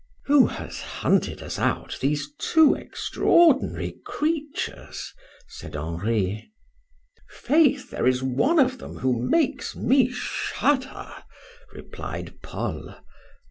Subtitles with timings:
[0.25, 5.13] "Who has hunted us out these two extraordinary creatures?"
[5.47, 6.51] said Henri.
[7.29, 7.91] "Faith!
[7.91, 11.13] there is one of them who makes me shudder,"
[11.71, 12.95] replied Paul.